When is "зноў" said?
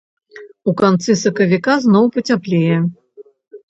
1.87-2.05